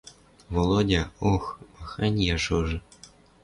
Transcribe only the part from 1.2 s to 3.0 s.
ох, махань яжожы!